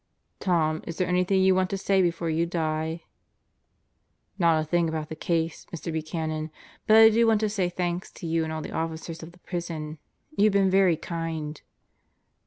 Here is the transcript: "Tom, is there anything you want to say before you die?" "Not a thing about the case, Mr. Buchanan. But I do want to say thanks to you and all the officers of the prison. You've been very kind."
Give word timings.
"Tom, 0.39 0.81
is 0.87 0.97
there 0.97 1.07
anything 1.07 1.41
you 1.43 1.53
want 1.53 1.69
to 1.69 1.77
say 1.77 2.01
before 2.01 2.27
you 2.27 2.47
die?" 2.47 3.03
"Not 4.39 4.59
a 4.59 4.65
thing 4.65 4.89
about 4.89 5.09
the 5.09 5.15
case, 5.15 5.67
Mr. 5.71 5.91
Buchanan. 5.93 6.49
But 6.87 6.97
I 6.97 7.09
do 7.09 7.27
want 7.27 7.39
to 7.41 7.49
say 7.49 7.69
thanks 7.69 8.11
to 8.13 8.25
you 8.25 8.43
and 8.43 8.51
all 8.51 8.63
the 8.63 8.71
officers 8.73 9.21
of 9.21 9.31
the 9.31 9.37
prison. 9.37 9.99
You've 10.35 10.53
been 10.53 10.71
very 10.71 10.97
kind." 10.97 11.61